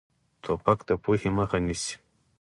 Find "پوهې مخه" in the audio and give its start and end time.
1.03-1.57